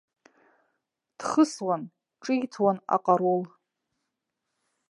Дхысуан, 1.17 1.81
ҿиҭуан 2.23 2.77
аҟарул. 2.95 3.43